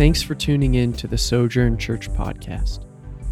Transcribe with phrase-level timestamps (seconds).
[0.00, 2.86] Thanks for tuning in to the Sojourn Church podcast.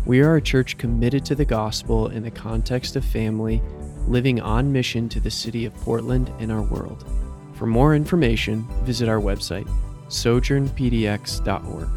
[0.04, 3.62] We are a church committed to the gospel in the context of family,
[4.06, 7.10] living on mission to the city of Portland and our world.
[7.54, 9.66] For more information, visit our website,
[10.08, 11.88] sojournpdx.org.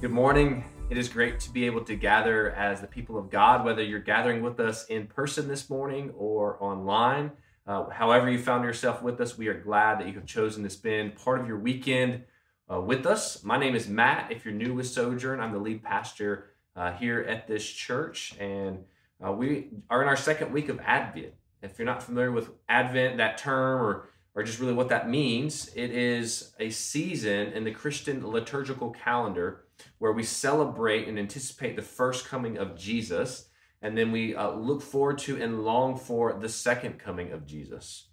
[0.00, 0.64] Good morning.
[0.90, 4.00] It is great to be able to gather as the people of God, whether you're
[4.00, 7.30] gathering with us in person this morning or online.
[7.68, 10.70] Uh, however, you found yourself with us, we are glad that you have chosen to
[10.70, 12.24] spend part of your weekend
[12.72, 13.44] uh, with us.
[13.44, 14.32] My name is Matt.
[14.32, 18.84] If you're new with Sojourn, I'm the lead pastor uh, here at this church, and
[19.24, 21.32] uh, we are in our second week of Advent.
[21.62, 25.70] If you're not familiar with Advent, that term, or or just really what that means,
[25.74, 29.64] it is a season in the Christian liturgical calendar
[29.98, 33.48] where we celebrate and anticipate the first coming of Jesus,
[33.80, 38.08] and then we uh, look forward to and long for the second coming of Jesus.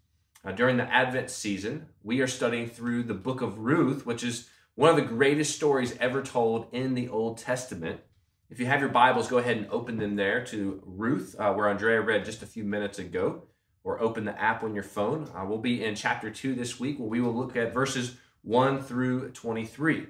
[0.46, 4.50] Uh, during the Advent season, we are studying through the book of Ruth, which is
[4.76, 8.00] one of the greatest stories ever told in the Old Testament.
[8.50, 11.70] If you have your Bibles, go ahead and open them there to Ruth, uh, where
[11.70, 13.44] Andrea read just a few minutes ago,
[13.84, 15.30] or open the app on your phone.
[15.36, 18.82] Uh, we'll be in chapter 2 this week, where we will look at verses 1
[18.82, 20.08] through 23.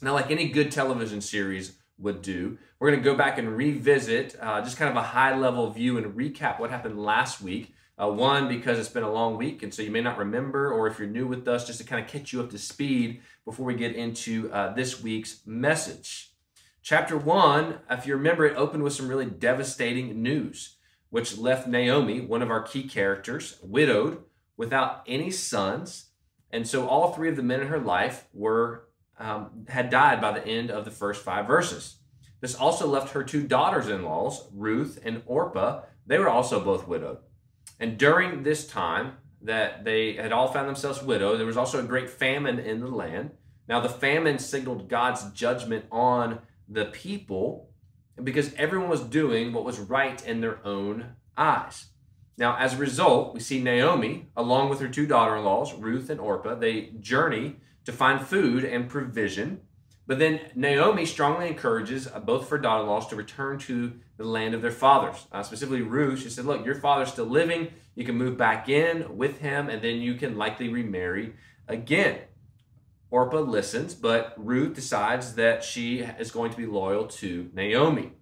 [0.00, 4.36] Now, like any good television series would do, we're going to go back and revisit
[4.40, 8.08] uh, just kind of a high level view and recap what happened last week uh,
[8.08, 10.98] one, because it's been a long week, and so you may not remember, or if
[10.98, 13.74] you're new with us, just to kind of catch you up to speed before we
[13.74, 16.32] get into uh, this week's message.
[16.82, 20.76] Chapter one, if you remember, it opened with some really devastating news,
[21.10, 24.22] which left Naomi, one of our key characters, widowed
[24.56, 26.10] without any sons.
[26.50, 30.32] And so all three of the men in her life were um, had died by
[30.32, 31.96] the end of the first five verses.
[32.40, 35.82] This also left her two daughters-in-laws, Ruth and Orpah.
[36.06, 37.18] They were also both widowed.
[37.78, 41.86] And during this time that they had all found themselves widowed, there was also a
[41.86, 43.30] great famine in the land.
[43.68, 47.70] Now, the famine signaled God's judgment on the people
[48.22, 51.86] because everyone was doing what was right in their own eyes.
[52.38, 56.10] Now, as a result, we see Naomi, along with her two daughter in laws, Ruth
[56.10, 59.60] and Orpah, they journey to find food and provision.
[60.06, 63.92] But then Naomi strongly encourages uh, both of her daughter in laws to return to
[64.16, 65.26] the land of their fathers.
[65.32, 67.72] Uh, specifically, Ruth, she said, Look, your father's still living.
[67.94, 71.34] You can move back in with him, and then you can likely remarry
[71.66, 72.20] again.
[73.10, 78.12] Orpah listens, but Ruth decides that she is going to be loyal to Naomi.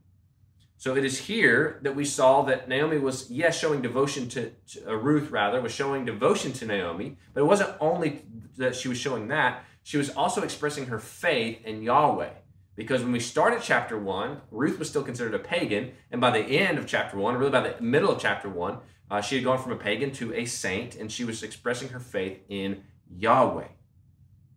[0.76, 4.90] So it is here that we saw that Naomi was, yes, showing devotion to, to
[4.90, 8.22] uh, Ruth, rather, was showing devotion to Naomi, but it wasn't only
[8.56, 12.30] that she was showing that, she was also expressing her faith in Yahweh.
[12.74, 15.92] Because when we started chapter 1, Ruth was still considered a pagan.
[16.10, 18.78] And by the end of chapter 1, really by the middle of chapter 1,
[19.10, 22.00] uh, she had gone from a pagan to a saint, and she was expressing her
[22.00, 23.68] faith in Yahweh.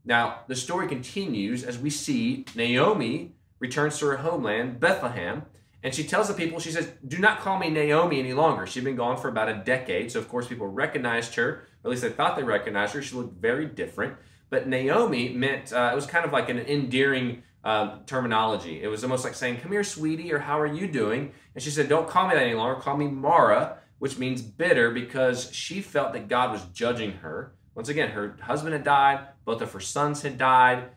[0.06, 5.44] Now, the story continues as we see Naomi returns to her homeland, Bethlehem,
[5.84, 8.66] and she tells the people, she says, Do not call me Naomi any longer.
[8.66, 11.92] She'd been gone for about a decade, so of course people recognized her, or at
[11.92, 13.02] least they thought they recognized her.
[13.02, 14.16] She looked very different.
[14.50, 18.82] But Naomi meant, uh, it was kind of like an endearing um, terminology.
[18.82, 21.34] It was almost like saying, Come here, sweetie, or how are you doing?
[21.54, 22.80] And she said, Don't call me that any longer.
[22.80, 27.54] Call me Mara, which means bitter, because she felt that God was judging her.
[27.76, 30.90] Once again, her husband had died, both of her sons had died.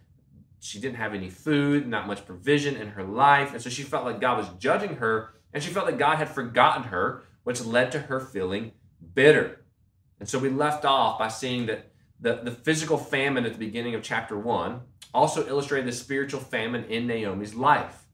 [0.60, 3.52] She didn't have any food, not much provision in her life.
[3.52, 6.28] And so she felt like God was judging her, and she felt that God had
[6.28, 8.72] forgotten her, which led to her feeling
[9.14, 9.64] bitter.
[10.20, 11.89] And so we left off by seeing that
[12.20, 14.80] the, the physical famine at the beginning of chapter 1
[15.12, 18.04] also illustrated the spiritual famine in Naomi's life.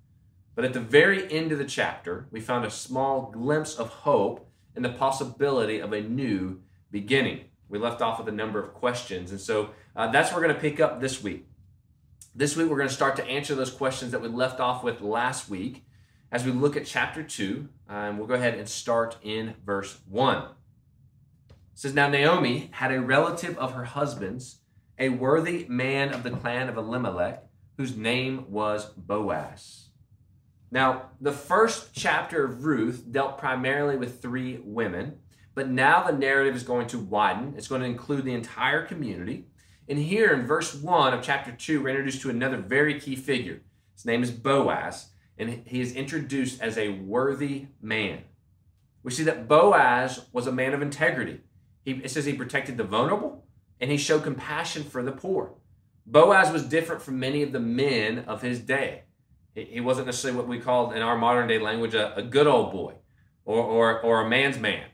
[0.55, 4.49] But at the very end of the chapter, we found a small glimpse of hope
[4.75, 7.45] and the possibility of a new beginning.
[7.69, 10.55] We left off with a number of questions, and so uh, that's what we're going
[10.55, 11.47] to pick up this week.
[12.35, 15.01] This week, we're going to start to answer those questions that we left off with
[15.01, 15.85] last week
[16.31, 17.69] as we look at chapter 2.
[17.89, 20.45] Um, we'll go ahead and start in verse 1.
[21.77, 24.61] Says, Now Naomi had a relative of her husband's
[24.99, 27.45] a worthy man of the clan of Elimelech,
[27.77, 29.91] whose name was Boaz.
[30.71, 35.19] Now, the first chapter of Ruth dealt primarily with three women,
[35.55, 37.53] but now the narrative is going to widen.
[37.59, 39.49] It's going to include the entire community.
[39.87, 43.61] And here in verse 1 of chapter 2, we're introduced to another very key figure.
[43.95, 48.21] His name is Boaz, and he is introduced as a worthy man.
[49.03, 51.43] We see that Boaz was a man of integrity.
[51.87, 53.47] He, it says he protected the vulnerable,
[53.81, 55.55] and he showed compassion for the poor.
[56.05, 59.05] Boaz was different from many of the men of his day.
[59.55, 62.73] He wasn't necessarily what we call in our modern day language a, a good old
[62.73, 62.95] boy
[63.45, 64.85] or, or, or a man's man.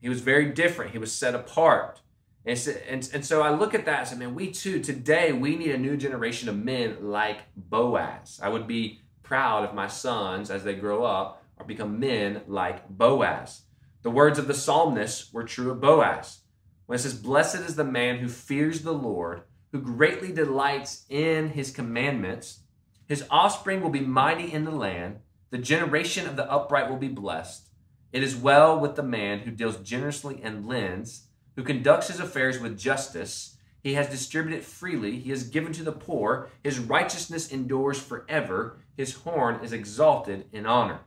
[0.00, 0.90] He was very different.
[0.90, 2.00] He was set apart.
[2.44, 2.58] And,
[2.88, 5.70] and, and so I look at that and say, man, we too, today, we need
[5.70, 8.40] a new generation of men like Boaz.
[8.42, 12.88] I would be proud if my sons, as they grow up, are become men like
[12.88, 13.62] Boaz.
[14.02, 16.40] The words of the psalmist were true of Boaz.
[16.86, 21.50] When it says, Blessed is the man who fears the Lord, who greatly delights in
[21.50, 22.60] his commandments,
[23.06, 25.20] his offspring will be mighty in the land,
[25.50, 27.68] the generation of the upright will be blessed.
[28.12, 32.58] It is well with the man who deals generously and lends who conducts his affairs
[32.58, 33.56] with justice.
[33.82, 35.18] He has distributed freely.
[35.18, 36.48] He has given to the poor.
[36.62, 38.78] His righteousness endures forever.
[38.96, 41.00] His horn is exalted in honor.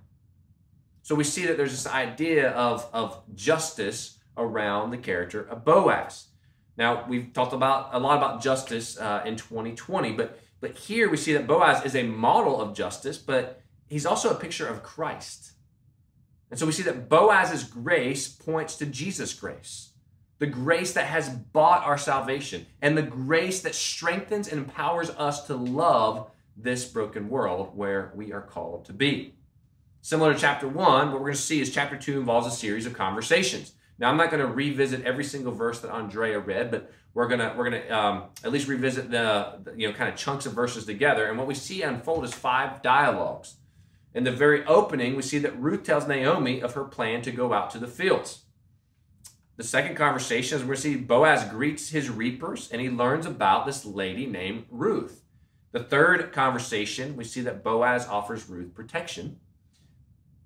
[1.06, 6.30] So we see that there's this idea of, of justice around the character of Boaz.
[6.78, 11.18] Now, we've talked about a lot about justice uh, in 2020, but, but here we
[11.18, 15.52] see that Boaz is a model of justice, but he's also a picture of Christ.
[16.50, 19.92] And so we see that Boaz's grace points to Jesus' grace
[20.40, 25.46] the grace that has bought our salvation, and the grace that strengthens and empowers us
[25.46, 29.36] to love this broken world where we are called to be.
[30.06, 32.86] Similar to chapter one, what we're going to see is chapter two involves a series
[32.86, 33.74] of conversations.
[33.98, 37.56] Now, I'm not going to revisit every single verse that Andrea read, but we're gonna
[37.58, 40.86] we're gonna um, at least revisit the, the you know kind of chunks of verses
[40.86, 41.26] together.
[41.26, 43.56] And what we see unfold is five dialogues.
[44.14, 47.52] In the very opening, we see that Ruth tells Naomi of her plan to go
[47.52, 48.44] out to the fields.
[49.58, 53.86] The second conversation is we see Boaz greets his reapers and he learns about this
[53.86, 55.24] lady named Ruth.
[55.72, 59.40] The third conversation, we see that Boaz offers Ruth protection.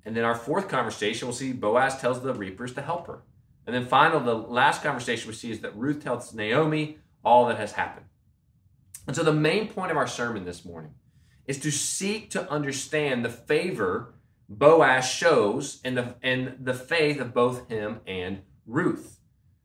[0.06, 3.22] And then our fourth conversation, we'll see Boaz tells the reapers to help her.
[3.66, 7.58] And then finally, the last conversation we see is that Ruth tells Naomi all that
[7.58, 8.08] has happened.
[9.06, 10.94] And so the main point of our sermon this morning
[11.46, 14.14] is to seek to understand the favor
[14.48, 19.20] Boaz shows and the, in the faith of both him and Ruth.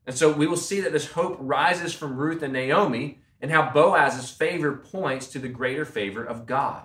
[0.05, 3.71] And so we will see that this hope rises from Ruth and Naomi and how
[3.71, 6.83] Boaz's favor points to the greater favor of God.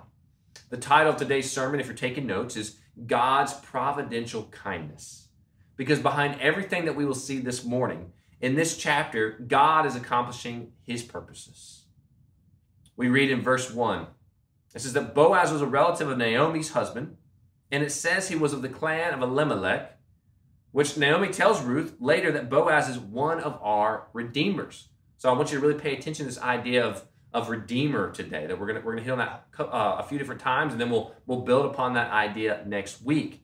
[0.69, 5.27] The title of today's sermon, if you're taking notes, is God's Providential Kindness.
[5.75, 10.73] Because behind everything that we will see this morning, in this chapter, God is accomplishing
[10.81, 11.85] his purposes.
[12.95, 14.07] We read in verse 1
[14.73, 17.17] it says that Boaz was a relative of Naomi's husband,
[17.71, 19.97] and it says he was of the clan of Elimelech
[20.71, 24.87] which Naomi tells Ruth later that Boaz is one of our redeemers.
[25.17, 28.47] So I want you to really pay attention to this idea of, of redeemer today.
[28.47, 30.89] That we're gonna we're gonna hit on that uh, a few different times, and then
[30.89, 33.43] we'll we'll build upon that idea next week.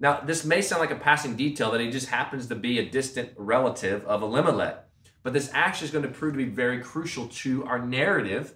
[0.00, 2.88] Now, this may sound like a passing detail that he just happens to be a
[2.88, 4.84] distant relative of Elimelech,
[5.22, 8.54] but this actually is going to prove to be very crucial to our narrative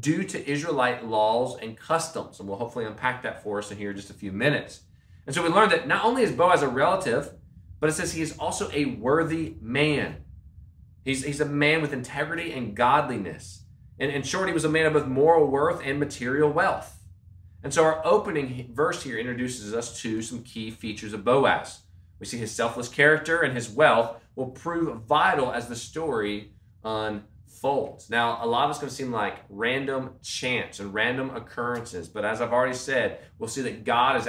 [0.00, 2.38] due to Israelite laws and customs.
[2.38, 4.82] And we'll hopefully unpack that for us in here in just a few minutes.
[5.26, 7.32] And so we learned that not only is Boaz a relative,
[7.80, 10.24] but it says he is also a worthy man.
[11.04, 13.62] He's, he's a man with integrity and godliness.
[13.98, 16.98] And in short, he was a man of both moral worth and material wealth.
[17.62, 21.82] And so our opening verse here introduces us to some key features of Boaz.
[22.18, 26.52] We see his selfless character and his wealth will prove vital as the story
[26.84, 28.08] unfolds.
[28.08, 32.24] Now, a lot of it's going to seem like random chance and random occurrences, but
[32.24, 34.28] as I've already said, we'll see that God is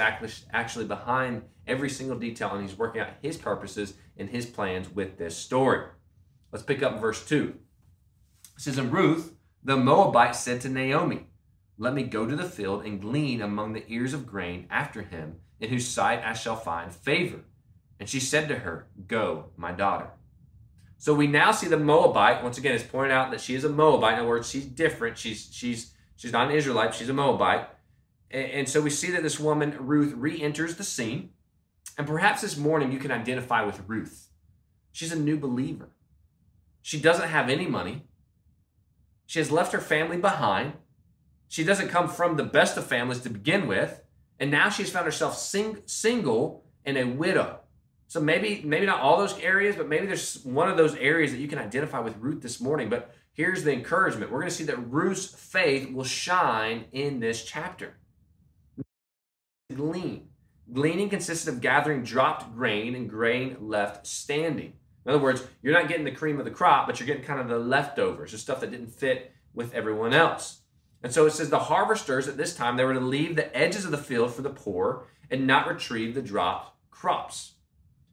[0.52, 5.18] actually behind every single detail and He's working out His purposes and His plans with
[5.18, 5.86] this story.
[6.50, 7.54] Let's pick up verse 2.
[8.56, 9.34] It says, And Ruth,
[9.68, 11.26] the Moabite, said to Naomi,
[11.76, 15.40] Let me go to the field and glean among the ears of grain after him,
[15.60, 17.40] in whose sight I shall find favor.
[18.00, 20.08] And she said to her, Go, my daughter.
[20.96, 22.42] So we now see the Moabite.
[22.42, 24.14] Once again, it's pointed out that she is a Moabite.
[24.14, 25.18] In other words, she's different.
[25.18, 26.94] She's she's she's not an Israelite.
[26.94, 27.68] She's a Moabite.
[28.30, 31.34] And, and so we see that this woman Ruth re-enters the scene.
[31.98, 34.30] And perhaps this morning you can identify with Ruth.
[34.92, 35.90] She's a new believer.
[36.80, 38.07] She doesn't have any money.
[39.28, 40.72] She has left her family behind.
[41.48, 44.00] She doesn't come from the best of families to begin with.
[44.40, 47.60] And now she's found herself sing, single and a widow.
[48.06, 51.40] So maybe maybe not all those areas, but maybe there's one of those areas that
[51.40, 52.88] you can identify with Ruth this morning.
[52.88, 54.32] But here's the encouragement.
[54.32, 57.98] We're going to see that Ruth's faith will shine in this chapter.
[59.74, 60.30] Glean.
[60.72, 64.72] Gleaning consisted of gathering dropped grain and grain left standing.
[65.04, 67.40] In other words, you're not getting the cream of the crop, but you're getting kind
[67.40, 70.60] of the leftovers, the stuff that didn't fit with everyone else.
[71.02, 73.84] And so it says the harvesters at this time, they were to leave the edges
[73.84, 77.54] of the field for the poor and not retrieve the dropped crops.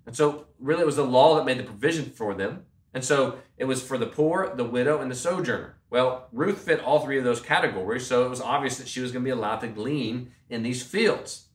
[0.06, 2.66] And so, really, it was the law that made the provision for them.
[2.94, 5.78] And so, it was for the poor, the widow, and the sojourner.
[5.90, 9.12] Well, Ruth fit all three of those categories, so it was obvious that she was
[9.12, 11.48] going to be allowed to glean in these fields.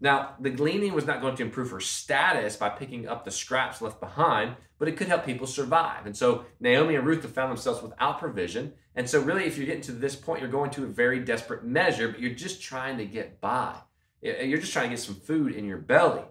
[0.00, 3.82] Now, the gleaning was not going to improve her status by picking up the scraps
[3.82, 6.06] left behind, but it could help people survive.
[6.06, 8.72] And so Naomi and Ruth have found themselves without provision.
[8.96, 11.64] And so, really, if you're getting to this point, you're going to a very desperate
[11.64, 13.74] measure, but you're just trying to get by.
[14.22, 16.24] You're just trying to get some food in your belly.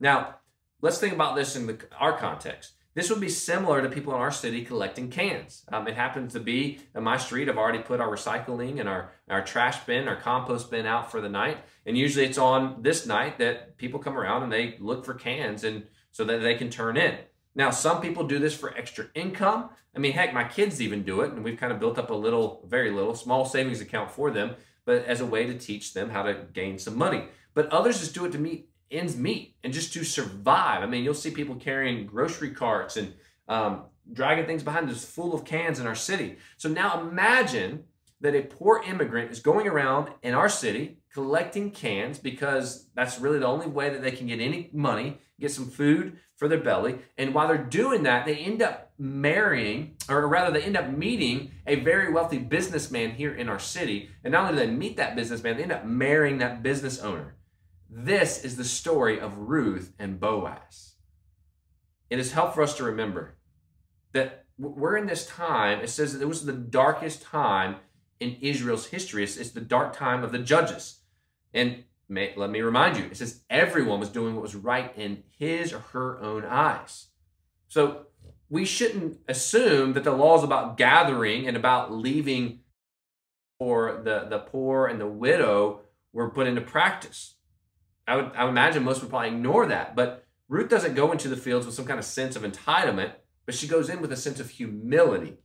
[0.00, 0.36] Now,
[0.80, 2.72] let's think about this in the, our context.
[2.98, 5.64] This would be similar to people in our city collecting cans.
[5.68, 7.48] Um, it happens to be in my street.
[7.48, 11.20] I've already put our recycling and our, our trash bin, our compost bin out for
[11.20, 11.58] the night.
[11.86, 15.62] And usually it's on this night that people come around and they look for cans
[15.62, 17.18] and so that they can turn in.
[17.54, 19.70] Now, some people do this for extra income.
[19.94, 22.14] I mean, heck, my kids even do it, and we've kind of built up a
[22.14, 26.10] little, very little, small savings account for them, but as a way to teach them
[26.10, 27.26] how to gain some money.
[27.54, 30.82] But others just do it to meet ends meet and just to survive.
[30.82, 33.14] I mean, you'll see people carrying grocery carts and
[33.48, 36.36] um, dragging things behind us full of cans in our city.
[36.56, 37.84] So now imagine
[38.20, 43.38] that a poor immigrant is going around in our city collecting cans because that's really
[43.38, 46.98] the only way that they can get any money, get some food for their belly.
[47.16, 51.50] And while they're doing that, they end up marrying, or rather, they end up meeting
[51.66, 54.10] a very wealthy businessman here in our city.
[54.22, 57.34] And not only do they meet that businessman, they end up marrying that business owner.
[57.88, 60.94] This is the story of Ruth and Boaz.
[62.10, 63.36] It is helpful for us to remember
[64.12, 67.76] that we're in this time, it says that it was the darkest time
[68.18, 69.22] in Israel's history.
[69.22, 71.00] It's, it's the dark time of the judges.
[71.54, 75.22] And may, let me remind you, it says everyone was doing what was right in
[75.38, 77.06] his or her own eyes.
[77.68, 78.06] So
[78.50, 82.60] we shouldn't assume that the laws about gathering and about leaving
[83.58, 87.34] for the, the poor and the widow were put into practice.
[88.08, 89.94] I would, I would imagine most would probably ignore that.
[89.94, 93.12] But Ruth doesn't go into the fields with some kind of sense of entitlement,
[93.46, 95.36] but she goes in with a sense of humility.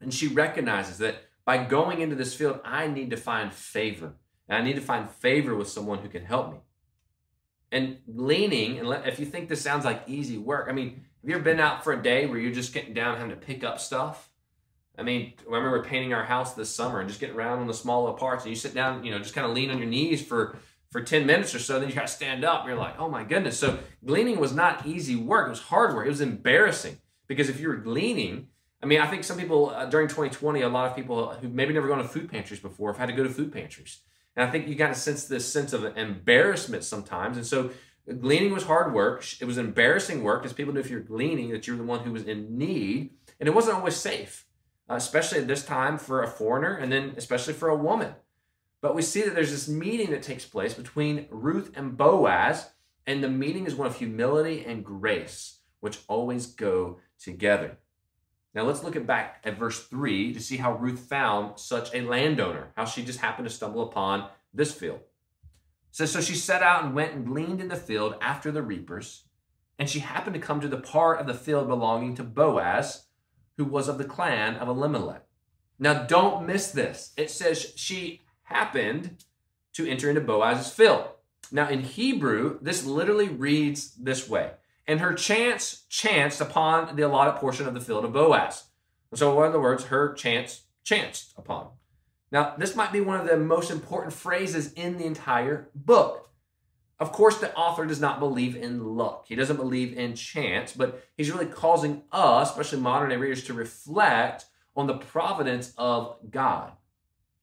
[0.00, 4.14] And she recognizes that by going into this field, I need to find favor.
[4.48, 6.58] And I need to find favor with someone who can help me.
[7.70, 11.34] And leaning, and if you think this sounds like easy work, I mean, have you
[11.34, 13.78] ever been out for a day where you're just getting down having to pick up
[13.78, 14.30] stuff?
[14.96, 17.74] I mean, I remember painting our house this summer and just getting around on the
[17.74, 20.26] smaller parts, and you sit down, you know, just kind of lean on your knees
[20.26, 20.58] for
[20.90, 22.66] for 10 minutes or so, then you got to stand up.
[22.66, 23.58] You're like, oh my goodness.
[23.58, 25.48] So gleaning was not easy work.
[25.48, 26.06] It was hard work.
[26.06, 28.48] It was embarrassing because if you were gleaning,
[28.82, 31.74] I mean, I think some people uh, during 2020, a lot of people who maybe
[31.74, 34.00] never gone to food pantries before have had to go to food pantries.
[34.34, 37.36] And I think you got to sense this sense of embarrassment sometimes.
[37.36, 37.70] And so
[38.20, 39.24] gleaning was hard work.
[39.40, 42.12] It was embarrassing work because people knew if you're gleaning that you're the one who
[42.12, 43.10] was in need.
[43.40, 44.46] And it wasn't always safe,
[44.88, 48.14] uh, especially at this time for a foreigner and then especially for a woman.
[48.80, 52.70] But we see that there's this meeting that takes place between Ruth and Boaz,
[53.06, 57.78] and the meeting is one of humility and grace, which always go together.
[58.54, 62.02] Now let's look at back at verse 3 to see how Ruth found such a
[62.02, 65.00] landowner, how she just happened to stumble upon this field.
[65.90, 69.24] Says, So she set out and went and gleaned in the field after the reapers,
[69.78, 73.06] and she happened to come to the part of the field belonging to Boaz,
[73.56, 75.24] who was of the clan of Elimelech.
[75.78, 77.12] Now don't miss this.
[77.16, 79.16] It says she happened
[79.74, 81.08] to enter into Boaz's field.
[81.50, 84.52] Now, in Hebrew, this literally reads this way
[84.86, 88.64] And her chance chanced upon the allotted portion of the field of Boaz.
[89.14, 89.84] So, in other words?
[89.84, 91.68] Her chance chanced upon.
[92.30, 96.28] Now, this might be one of the most important phrases in the entire book.
[97.00, 99.26] Of course, the author does not believe in luck.
[99.28, 103.54] He doesn't believe in chance, but he's really causing us, especially modern day readers, to
[103.54, 106.72] reflect on the providence of God.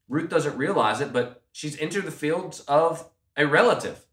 [0.07, 4.05] Ruth doesn't realize it, but she's entered the fields of a relative.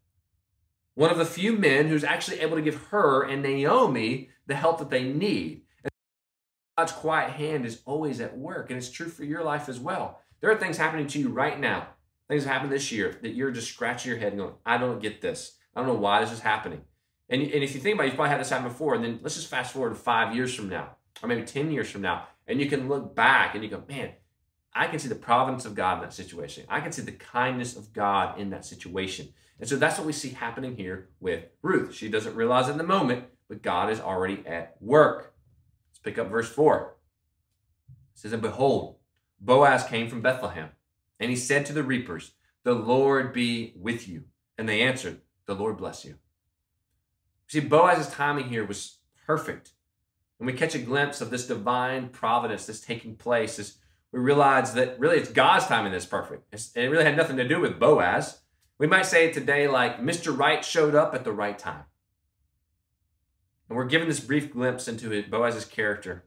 [0.95, 4.79] One of the few men who's actually able to give her and Naomi the help
[4.79, 5.63] that they need.
[5.85, 5.91] And
[6.77, 10.21] God's quiet hand is always at work, and it's true for your life as well.
[10.41, 11.89] There are things happening to you right now,
[12.29, 15.01] things that happened this year that you're just scratching your head and going, I don't
[15.01, 15.57] get this.
[15.75, 16.83] I don't know why this is happening.
[17.29, 19.21] And, and if you think about it, you've probably had this happen before, and then
[19.23, 22.61] let's just fast forward five years from now, or maybe 10 years from now, and
[22.61, 24.11] you can look back and you go, man,
[24.75, 26.65] I can see the providence of God in that situation.
[26.69, 29.29] I can see the kindness of God in that situation.
[29.61, 31.95] And so that's what we see happening here with Ruth.
[31.95, 35.35] She doesn't realize in the moment, but God is already at work.
[35.91, 36.97] Let's pick up verse 4.
[37.89, 38.97] It says, And behold,
[39.41, 40.71] Boaz came from Bethlehem,
[41.21, 42.33] and he said to the reapers,
[42.65, 44.25] The Lord be with you.
[44.57, 46.17] And they answered, The Lord bless you.
[47.47, 49.73] See, Boaz's timing here was perfect.
[50.39, 53.77] And we catch a glimpse of this divine providence that's taking place, this
[54.13, 56.47] we realize that really it's God's timing that's perfect.
[56.53, 58.41] It's, it really had nothing to do with Boaz.
[58.79, 60.37] We might say it today like Mr.
[60.37, 61.85] Right showed up at the right time.
[63.69, 66.27] And we're given this brief glimpse into it, Boaz's character.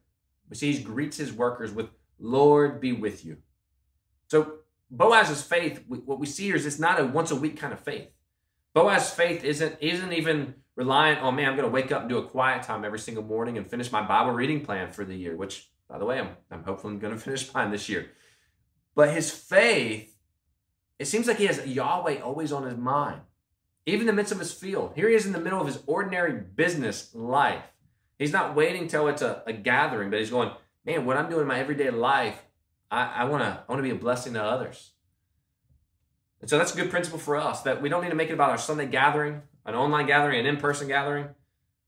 [0.50, 3.38] We see he greets his workers with, Lord be with you.
[4.28, 7.74] So Boaz's faith, what we see here is it's not a once a week kind
[7.74, 8.10] of faith.
[8.74, 12.18] Boaz's faith isn't, isn't even reliant on, man, I'm going to wake up and do
[12.18, 15.36] a quiet time every single morning and finish my Bible reading plan for the year,
[15.36, 18.12] which, by the way, I'm, I'm hopefully going to finish mine this year.
[18.96, 20.16] But his faith,
[21.00, 23.22] it seems like he has Yahweh always on his mind,
[23.86, 24.94] even in the midst of his field.
[24.96, 27.64] Here he is in the middle of his ordinary business life.
[28.18, 30.52] He's not waiting till it's a, a gathering, but he's going,
[30.86, 32.42] man, what I'm doing in my everyday life,
[32.90, 34.92] I want to I want to be a blessing to others.
[36.40, 38.34] And so that's a good principle for us that we don't need to make it
[38.34, 41.28] about our Sunday gathering, an online gathering, an in-person gathering.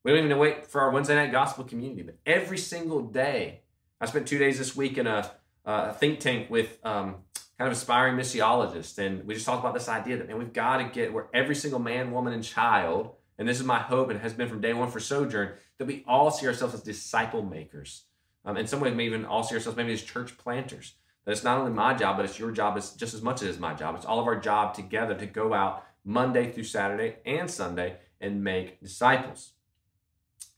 [0.04, 3.62] We don't even wait for our Wednesday night gospel community, but every single day.
[4.00, 5.30] I spent two days this week in a,
[5.66, 7.16] a think tank with um,
[7.58, 10.78] kind of aspiring missiologists, and we just talked about this idea that man, we've got
[10.78, 14.20] to get where every single man, woman, and child, and this is my hope, and
[14.20, 18.04] has been from day one for Sojourn, that we all see ourselves as disciple makers.
[18.46, 20.94] Um, in some ways, maybe even all see ourselves maybe as church planters.
[21.26, 23.48] That it's not only my job, but it's your job as, just as much as
[23.48, 23.96] it is my job.
[23.96, 28.44] It's all of our job together to go out Monday through Saturday and Sunday and
[28.44, 29.52] make disciples.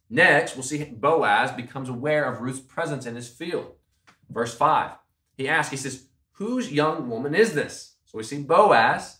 [0.10, 3.74] Next, we'll see Boaz becomes aware of Ruth's presence in his field.
[4.30, 4.92] Verse 5.
[5.38, 7.96] He asks, he says, Whose young woman is this?
[8.06, 9.20] So we see Boaz,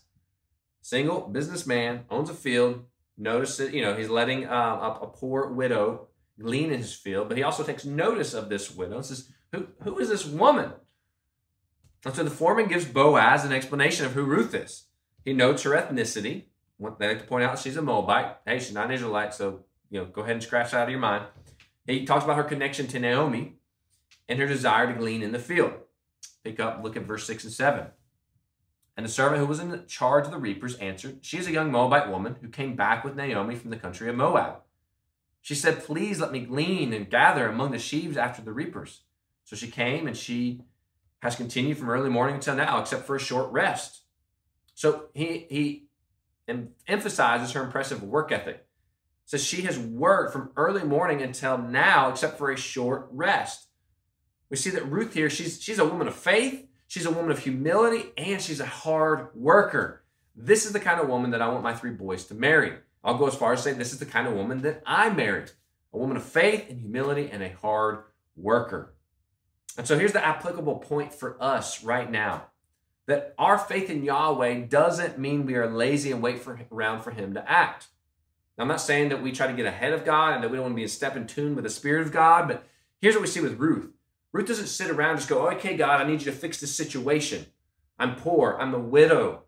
[0.80, 2.84] single businessman, owns a field.
[3.16, 6.08] Notice that, you know, he's letting uh, a, poor widow
[6.40, 9.68] glean in his field, but he also takes notice of this widow and says, Who,
[9.82, 10.72] who is this woman?
[12.04, 14.86] And so the foreman gives Boaz an explanation of who Ruth is.
[15.24, 16.44] He notes her ethnicity.
[16.98, 18.38] They like to point out she's a Moabite.
[18.46, 20.90] Hey, she's not an Israelite, so you know, go ahead and scratch that out of
[20.90, 21.24] your mind.
[21.86, 23.56] He talks about her connection to Naomi
[24.28, 25.72] and her desire to glean in the field.
[26.44, 27.86] Pick up, look at verse 6 and 7.
[28.96, 31.72] And the servant who was in charge of the reapers answered, She is a young
[31.72, 34.60] Moabite woman who came back with Naomi from the country of Moab.
[35.40, 39.02] She said, Please let me glean and gather among the sheaves after the reapers.
[39.44, 40.62] So she came and she
[41.22, 44.02] has continued from early morning until now, except for a short rest.
[44.74, 45.88] So he, he
[46.86, 48.66] emphasizes her impressive work ethic.
[49.30, 53.68] Says she has worked from early morning until now, except for a short rest.
[54.50, 57.38] We see that Ruth here, she's, she's a woman of faith, she's a woman of
[57.38, 60.02] humility, and she's a hard worker.
[60.34, 62.72] This is the kind of woman that I want my three boys to marry.
[63.04, 65.52] I'll go as far as say this is the kind of woman that I married
[65.92, 68.02] a woman of faith and humility and a hard
[68.36, 68.94] worker.
[69.78, 72.46] And so here's the applicable point for us right now
[73.06, 77.12] that our faith in Yahweh doesn't mean we are lazy and wait for, around for
[77.12, 77.86] Him to act.
[78.60, 80.64] I'm not saying that we try to get ahead of God and that we don't
[80.64, 82.66] want to be in step in tune with the Spirit of God, but
[83.00, 83.90] here's what we see with Ruth
[84.32, 86.74] Ruth doesn't sit around and just go, okay, God, I need you to fix this
[86.74, 87.46] situation.
[87.98, 88.56] I'm poor.
[88.60, 89.42] I'm a widow.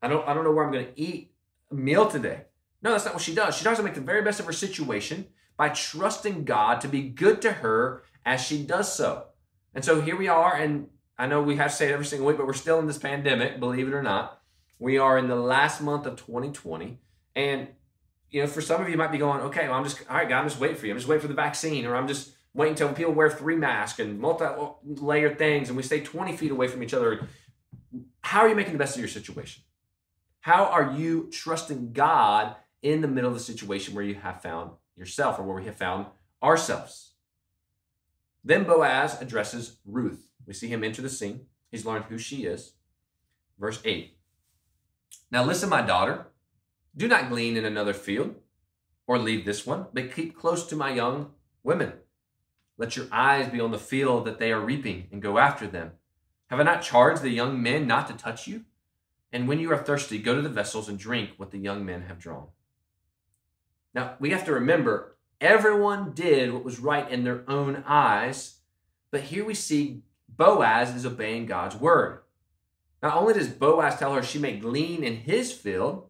[0.00, 1.32] I don't, I don't know where I'm going to eat
[1.70, 2.42] a meal today.
[2.82, 3.56] No, that's not what she does.
[3.56, 5.26] She tries to make the very best of her situation
[5.56, 9.26] by trusting God to be good to her as she does so.
[9.74, 12.28] And so here we are, and I know we have to say it every single
[12.28, 14.40] week, but we're still in this pandemic, believe it or not.
[14.78, 16.98] We are in the last month of 2020.
[17.34, 17.68] And,
[18.30, 20.28] you know, for some of you might be going, okay, well, I'm just, all right,
[20.28, 20.92] God, I'm just waiting for you.
[20.92, 24.00] I'm just waiting for the vaccine, or I'm just waiting until people wear three masks
[24.00, 24.46] and multi
[24.84, 27.28] layered things and we stay 20 feet away from each other.
[28.22, 29.62] How are you making the best of your situation?
[30.40, 34.70] How are you trusting God in the middle of the situation where you have found
[34.94, 36.06] yourself or where we have found
[36.42, 37.12] ourselves.
[38.44, 40.28] Then Boaz addresses Ruth.
[40.46, 41.46] We see him enter the scene.
[41.70, 42.74] He's learned who she is.
[43.58, 44.16] Verse 8.
[45.30, 46.26] Now listen, my daughter,
[46.96, 48.36] do not glean in another field
[49.06, 51.92] or leave this one, but keep close to my young women.
[52.76, 55.92] Let your eyes be on the field that they are reaping and go after them.
[56.48, 58.64] Have I not charged the young men not to touch you?
[59.32, 62.02] And when you are thirsty, go to the vessels and drink what the young men
[62.02, 62.48] have drawn.
[63.94, 68.58] Now, we have to remember everyone did what was right in their own eyes,
[69.10, 72.20] but here we see Boaz is obeying God's word.
[73.02, 76.08] Not only does Boaz tell her she may glean in his field,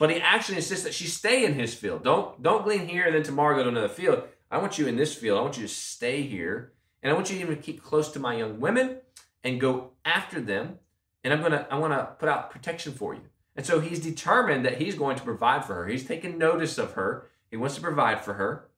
[0.00, 2.02] but he actually insists that she stay in his field.
[2.02, 4.22] Don't, don't glean here and then tomorrow go to another field.
[4.50, 5.38] I want you in this field.
[5.38, 6.72] I want you to stay here.
[7.02, 8.96] And I want you to even keep close to my young women
[9.44, 10.78] and go after them.
[11.22, 13.20] And I'm gonna I want to put out protection for you.
[13.54, 15.86] And so he's determined that he's going to provide for her.
[15.86, 17.26] He's taken notice of her.
[17.50, 18.70] He wants to provide for her,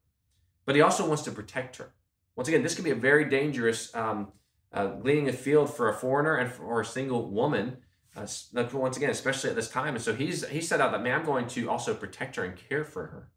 [0.66, 1.92] but he also wants to protect her.
[2.34, 4.32] Once again, this can be a very dangerous um,
[4.72, 7.76] uh, leading a field for a foreigner and for a single woman.
[8.14, 8.26] Uh,
[8.74, 9.94] once again, especially at this time.
[9.94, 12.56] And so he's he set out that man, I'm going to also protect her and
[12.56, 13.30] care for her.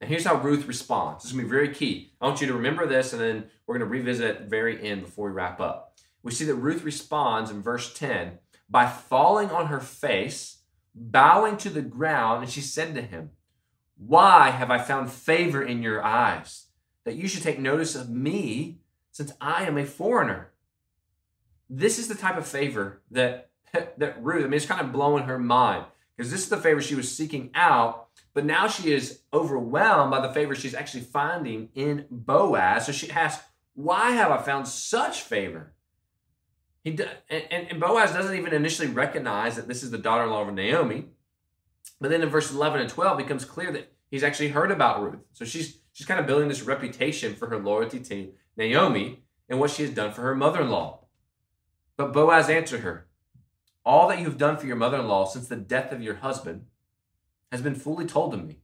[0.00, 1.22] And here's how Ruth responds.
[1.22, 2.12] This is going to be very key.
[2.20, 5.28] I want you to remember this, and then we're going to revisit very end before
[5.28, 5.94] we wrap up.
[6.22, 10.58] We see that Ruth responds in verse 10 by falling on her face,
[10.94, 13.30] bowing to the ground, and she said to him,
[13.96, 16.66] Why have I found favor in your eyes,
[17.04, 18.80] that you should take notice of me,
[19.12, 20.52] since I am a foreigner?
[21.70, 23.50] This is the type of favor that,
[23.98, 25.86] that Ruth, I mean, it's kind of blowing her mind.
[26.16, 30.20] because this is the favor she was seeking out, but now she is overwhelmed by
[30.20, 32.86] the favor she's actually finding in Boaz.
[32.86, 35.72] So she asks, Why have I found such favor?
[36.82, 36.96] He
[37.28, 40.54] and, and Boaz doesn't even initially recognize that this is the daughter in law of
[40.54, 41.06] Naomi.
[42.00, 45.02] But then in verse 11 and 12 it becomes clear that he's actually heard about
[45.02, 45.24] Ruth.
[45.32, 49.70] So she's she's kind of building this reputation for her loyalty to Naomi and what
[49.70, 51.00] she has done for her mother-in-law.
[51.96, 53.08] But Boaz answered her,
[53.86, 56.66] All that you have done for your mother-in-law since the death of your husband
[57.52, 58.58] has been fully told to me.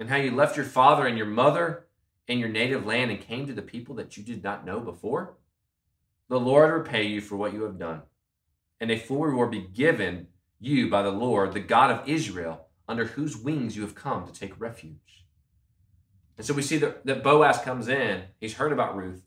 [0.00, 1.86] And how you left your father and your mother
[2.26, 5.36] and your native land and came to the people that you did not know before.
[6.28, 8.02] The Lord repay you for what you have done,
[8.80, 10.26] and a full reward be given
[10.58, 14.32] you by the Lord, the God of Israel, under whose wings you have come to
[14.32, 15.24] take refuge.
[16.36, 18.22] And so we see that, that Boaz comes in.
[18.40, 19.22] He's heard about Ruth.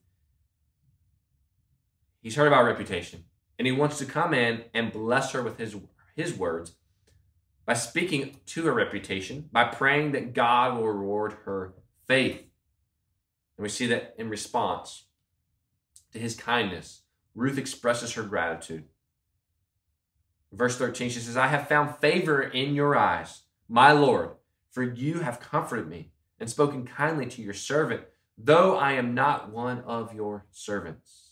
[2.21, 3.25] He's heard about reputation.
[3.57, 5.75] And he wants to come in and bless her with his,
[6.15, 6.75] his words
[7.65, 11.73] by speaking to her reputation, by praying that God will reward her
[12.07, 12.41] faith.
[13.57, 15.05] And we see that in response
[16.11, 17.01] to his kindness,
[17.35, 18.85] Ruth expresses her gratitude.
[20.51, 24.31] Verse 13, she says, I have found favor in your eyes, my Lord,
[24.69, 28.03] for you have comforted me and spoken kindly to your servant,
[28.37, 31.22] though I am not one of your servants.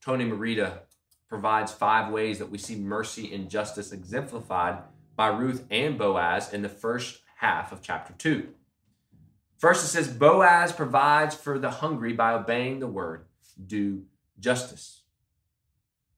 [0.00, 0.80] Tony Merida
[1.28, 4.78] provides five ways that we see mercy and justice exemplified
[5.14, 8.48] by Ruth and Boaz in the first half of chapter 2.
[9.58, 13.26] First, it says Boaz provides for the hungry by obeying the word,
[13.66, 14.04] do
[14.38, 15.02] justice.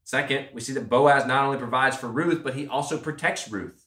[0.05, 3.87] Second, we see that Boaz not only provides for Ruth, but he also protects Ruth.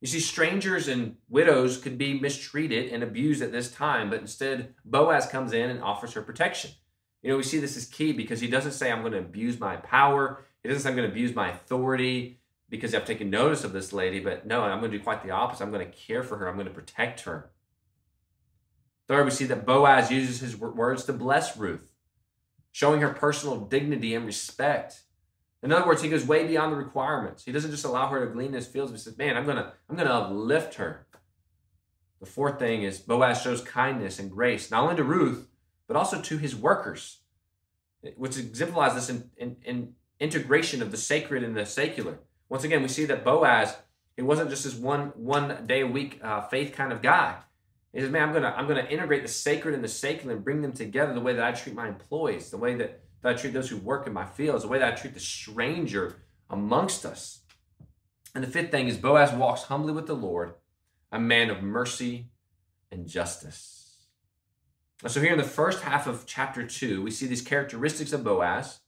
[0.00, 4.74] You see, strangers and widows could be mistreated and abused at this time, but instead,
[4.84, 6.72] Boaz comes in and offers her protection.
[7.26, 9.58] You know, we see this as key because he doesn't say, I'm going to abuse
[9.58, 10.44] my power.
[10.62, 13.92] He doesn't say, I'm going to abuse my authority because I've taken notice of this
[13.92, 14.20] lady.
[14.20, 15.64] But no, I'm going to do quite the opposite.
[15.64, 17.50] I'm going to care for her, I'm going to protect her.
[19.08, 21.90] Third, we see that Boaz uses his words to bless Ruth,
[22.70, 25.02] showing her personal dignity and respect.
[25.64, 27.44] In other words, he goes way beyond the requirements.
[27.44, 29.72] He doesn't just allow her to glean his fields, but he says, Man, I'm gonna,
[29.90, 31.08] I'm gonna uplift her.
[32.20, 35.48] The fourth thing is Boaz shows kindness and grace, not only to Ruth,
[35.86, 37.20] but also to his workers,
[38.16, 42.18] which exemplifies this in, in, in integration of the sacred and the secular.
[42.48, 43.76] Once again, we see that Boaz,
[44.16, 47.36] he wasn't just this one one day a week uh, faith kind of guy.
[47.92, 50.62] He says, "Man, I'm gonna I'm gonna integrate the sacred and the secular and bring
[50.62, 53.52] them together the way that I treat my employees, the way that, that I treat
[53.52, 56.16] those who work in my fields, the way that I treat the stranger
[56.48, 57.40] amongst us."
[58.34, 60.54] And the fifth thing is Boaz walks humbly with the Lord,
[61.10, 62.28] a man of mercy
[62.90, 63.85] and justice.
[65.04, 68.80] So, here in the first half of chapter 2, we see these characteristics of Boaz.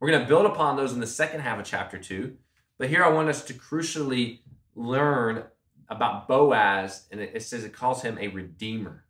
[0.00, 2.36] We're going to build upon those in the second half of chapter 2.
[2.78, 4.40] But here I want us to crucially
[4.74, 5.44] learn
[5.88, 9.04] about Boaz, and it says it calls him a redeemer.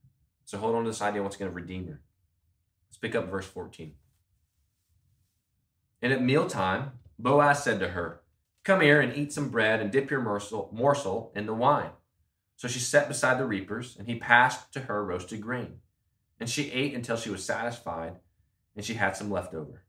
[0.44, 2.03] So hold on to this idea once again of redeemer.
[2.88, 3.94] Let's pick up verse 14.
[6.03, 8.20] And at mealtime, Boaz said to her,
[8.62, 11.92] Come here and eat some bread and dip your morsel, morsel in the wine.
[12.57, 15.79] So she sat beside the reapers, and he passed to her roasted grain.
[16.38, 18.16] And she ate until she was satisfied,
[18.75, 19.83] and she had some left over.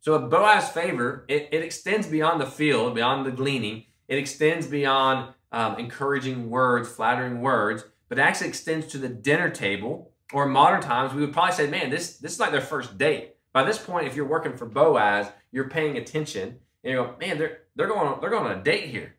[0.00, 3.84] So a Boaz's favor, it, it extends beyond the field, beyond the gleaning.
[4.08, 9.50] It extends beyond um, encouraging words, flattering words, but it actually extends to the dinner
[9.50, 10.12] table.
[10.32, 12.98] Or in modern times, we would probably say, man, this, this is like their first
[12.98, 13.36] date.
[13.52, 17.38] By this point, if you're working for Boaz, you're paying attention, and you go, man,
[17.38, 19.16] they're, they're, going, they're going on a date here.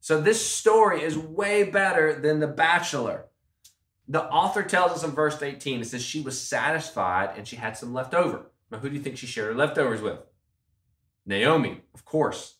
[0.00, 3.26] So this story is way better than The Bachelor.
[4.10, 7.76] The author tells us in verse 18, it says she was satisfied and she had
[7.76, 8.50] some left over.
[8.68, 10.18] Now, who do you think she shared her leftovers with?
[11.24, 12.56] Naomi, of course.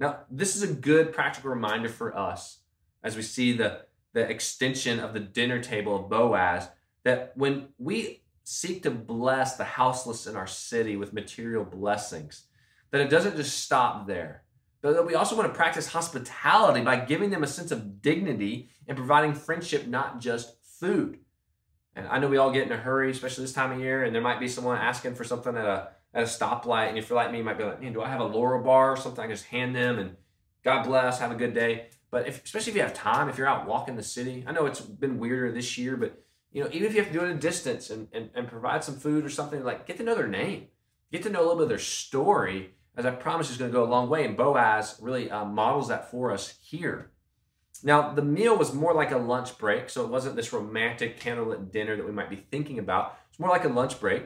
[0.00, 2.62] Now, this is a good practical reminder for us
[3.04, 3.82] as we see the,
[4.12, 6.68] the extension of the dinner table of Boaz
[7.04, 12.46] that when we seek to bless the houseless in our city with material blessings,
[12.90, 14.42] that it doesn't just stop there
[14.82, 18.96] but we also want to practice hospitality by giving them a sense of dignity and
[18.96, 21.18] providing friendship, not just food.
[21.94, 24.14] And I know we all get in a hurry, especially this time of year, and
[24.14, 27.16] there might be someone asking for something at a at a stoplight, and if you're
[27.16, 29.26] like me, you might be like, "Man, do I have a Larabar or something?" I
[29.26, 30.16] can just hand them, and
[30.64, 31.88] God bless, have a good day.
[32.10, 34.66] But if, especially if you have time, if you're out walking the city, I know
[34.66, 36.20] it's been weirder this year, but
[36.52, 38.48] you know, even if you have to do it at a distance and, and, and
[38.48, 40.66] provide some food or something, like get to know their name,
[41.12, 43.76] get to know a little bit of their story, as I promised, is going to
[43.76, 44.24] go a long way.
[44.24, 47.12] And Boaz really uh, models that for us here.
[47.82, 51.72] Now, the meal was more like a lunch break, so it wasn't this romantic candlelit
[51.72, 53.18] dinner that we might be thinking about.
[53.30, 54.24] It's more like a lunch break.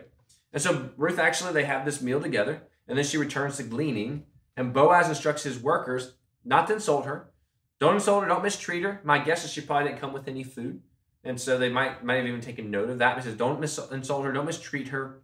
[0.53, 4.25] And so Ruth actually, they have this meal together, and then she returns to gleaning
[4.57, 7.33] And Boaz instructs his workers not to insult her.
[7.81, 9.01] Don't insult her, don't mistreat her.
[9.05, 10.81] My guess is she probably didn't come with any food.
[11.25, 13.17] And so they might, might have even taken note of that.
[13.17, 15.23] He says, don't mis- insult her, don't mistreat her.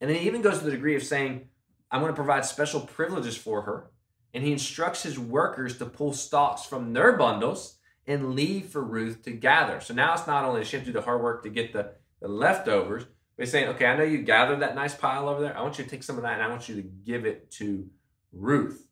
[0.00, 1.48] And then he even goes to the degree of saying,
[1.90, 3.90] I'm going to provide special privileges for her.
[4.34, 9.22] And he instructs his workers to pull stalks from their bundles and leave for Ruth
[9.24, 9.80] to gather.
[9.80, 11.92] So now it's not only she have to do the hard work to get the,
[12.20, 15.56] the leftovers, but he's saying, okay, I know you gathered that nice pile over there.
[15.56, 17.50] I want you to take some of that and I want you to give it
[17.52, 17.88] to
[18.32, 18.86] Ruth.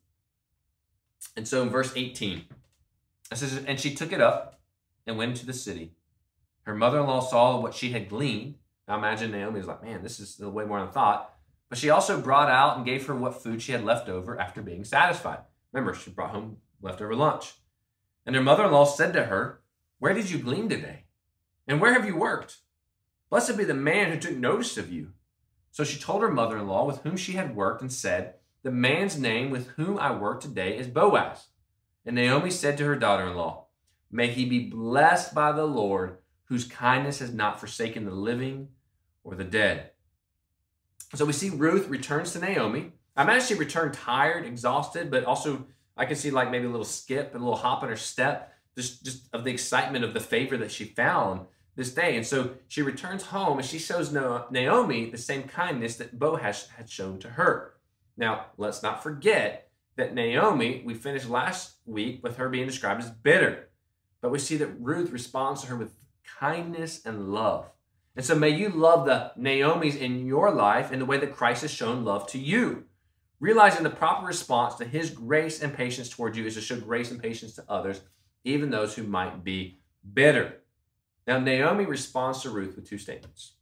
[1.37, 2.45] And so in verse 18,
[3.31, 4.61] it says, And she took it up
[5.07, 5.93] and went into the city.
[6.63, 8.57] Her mother in law saw what she had gleaned.
[8.89, 11.36] Now imagine Naomi was like, Man, this is way more than I thought.
[11.68, 14.62] But she also brought out and gave her what food she had left over after
[14.62, 15.40] being satisfied.
[15.72, 17.55] Remember, she brought home leftover lunch.
[18.24, 19.61] And her mother in law said to her,
[19.98, 21.05] Where did you glean today?
[21.66, 22.59] And where have you worked?
[23.31, 25.12] Blessed be the man who took notice of you.
[25.72, 28.70] So she told her mother in law with whom she had worked and said, The
[28.70, 31.48] man's name with whom I work today is Boaz.
[32.05, 33.66] And Naomi said to her daughter in law,
[34.11, 38.68] May he be blessed by the Lord, whose kindness has not forsaken the living
[39.24, 39.90] or the dead.
[41.14, 42.92] So we see Ruth returns to Naomi.
[43.16, 45.66] I imagine she returned tired, exhausted, but also
[45.97, 48.53] I can see like maybe a little skip, and a little hop in her step,
[48.77, 52.16] just, just of the excitement of the favor that she found this day.
[52.16, 56.90] And so she returns home and she shows Naomi the same kindness that Boaz had
[56.90, 57.75] shown to her.
[58.16, 63.11] Now, let's not forget that Naomi, we finished last week with her being described as
[63.11, 63.69] bitter,
[64.21, 65.95] but we see that Ruth responds to her with
[66.38, 67.71] kindness and love.
[68.16, 71.62] And so may you love the Naomi's in your life in the way that Christ
[71.62, 72.85] has shown love to you.
[73.38, 77.11] Realizing the proper response to his grace and patience towards you is to show grace
[77.11, 78.00] and patience to others,
[78.44, 79.79] even those who might be
[80.14, 80.62] bitter.
[81.26, 83.52] Now, Naomi responds to Ruth with two statements.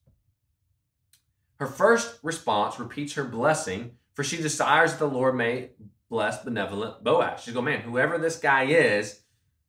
[1.58, 5.70] Her first response repeats her blessing, for she desires that the Lord may
[6.08, 7.42] bless benevolent Boaz.
[7.42, 9.20] She's going, man, whoever this guy is,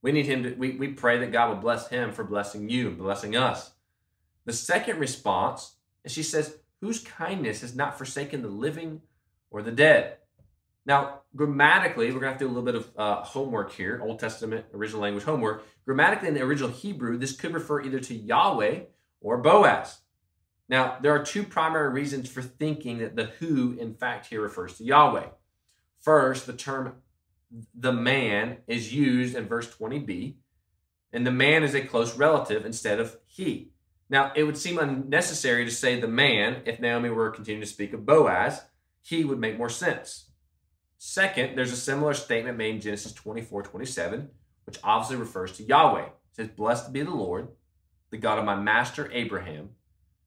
[0.03, 2.91] we need him to, we, we pray that God will bless him for blessing you,
[2.91, 3.71] blessing us.
[4.45, 9.01] The second response, and she says, whose kindness has not forsaken the living
[9.49, 10.17] or the dead.
[10.85, 13.99] Now, grammatically, we're going to have to do a little bit of uh, homework here,
[14.03, 15.65] Old Testament original language homework.
[15.85, 18.81] Grammatically, in the original Hebrew, this could refer either to Yahweh
[19.19, 20.01] or Boaz.
[20.69, 24.77] Now, there are two primary reasons for thinking that the who, in fact, here refers
[24.77, 25.27] to Yahweh.
[25.99, 26.93] First, the term
[27.73, 30.35] the man is used in verse 20b,
[31.13, 33.71] and the man is a close relative instead of he.
[34.09, 37.93] Now, it would seem unnecessary to say the man if Naomi were continuing to speak
[37.93, 38.61] of Boaz.
[39.01, 40.25] He would make more sense.
[40.97, 44.29] Second, there's a similar statement made in Genesis 24 27,
[44.65, 46.05] which obviously refers to Yahweh.
[46.05, 47.49] It says, Blessed be the Lord,
[48.11, 49.71] the God of my master Abraham,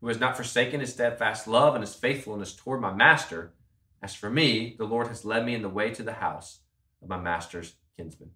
[0.00, 3.54] who has not forsaken his steadfast love and his faithfulness toward my master.
[4.02, 6.60] As for me, the Lord has led me in the way to the house
[7.02, 8.30] of my master's kinsman.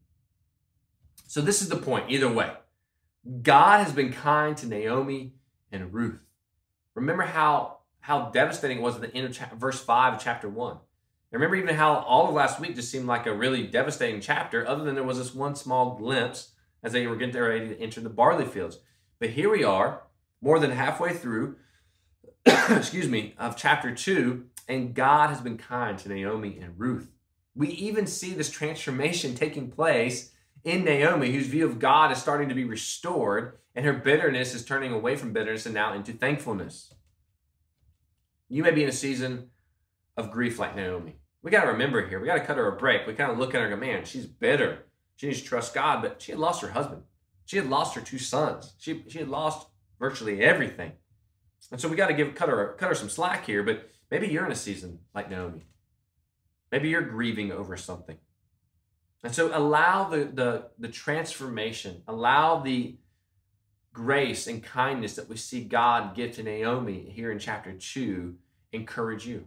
[1.28, 2.52] So, this is the point, either way.
[3.42, 5.35] God has been kind to Naomi
[5.70, 6.20] and Ruth.
[6.94, 10.48] Remember how, how devastating it was at the end of cha- verse 5 of chapter
[10.48, 10.72] 1.
[10.72, 10.80] And
[11.32, 14.85] remember even how all of last week just seemed like a really devastating chapter, other
[14.85, 18.11] than there was this one small glimpse as they were getting ready to enter the
[18.11, 18.80] barley fields.
[19.18, 20.02] But here we are,
[20.40, 21.56] more than halfway through,
[22.44, 27.11] excuse me, of chapter 2, and God has been kind to Naomi and Ruth.
[27.54, 30.32] We even see this transformation taking place
[30.64, 34.64] in Naomi, whose view of God is starting to be restored, and her bitterness is
[34.64, 36.94] turning away from bitterness and now into thankfulness.
[38.48, 39.51] You may be in a season
[40.16, 41.16] of grief like Naomi.
[41.42, 43.07] We got to remember here, we got to cut her a break.
[43.07, 44.85] We kind of look at her and go, man, she's bitter.
[45.16, 47.03] She needs to trust God, but she had lost her husband.
[47.46, 48.75] She had lost her two sons.
[48.79, 49.66] She, she had lost
[49.98, 50.92] virtually everything.
[51.70, 54.29] And so we got to give cut her cut her some slack here, but maybe
[54.29, 55.66] you're in a season like Naomi.
[56.70, 58.18] Maybe you're grieving over something.
[59.22, 62.96] And so allow the, the, the transformation, allow the
[63.92, 68.35] grace and kindness that we see God give to Naomi here in chapter 2
[68.72, 69.46] encourage you.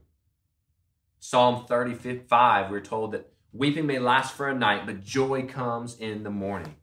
[1.20, 6.24] Psalm 35, we're told that weeping may last for a night, but joy comes in
[6.24, 6.76] the morning.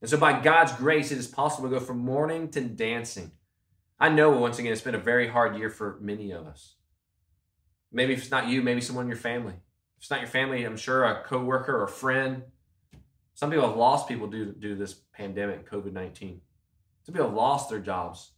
[0.00, 3.32] And so by God's grace, it is possible to go from mourning to dancing.
[3.98, 6.76] I know once again it's been a very hard year for many of us.
[7.92, 9.54] Maybe if it's not you, maybe someone in your family.
[10.00, 12.44] If it's not your family, I'm sure a coworker or friend.
[13.34, 16.40] Some people have lost people due, due to this pandemic, COVID 19.
[17.02, 18.30] Some people have lost their jobs.